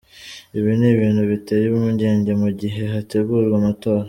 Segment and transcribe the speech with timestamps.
[0.57, 3.99] Ibi ni ibintu biteye impungenge mu gihe hategurwa amatora".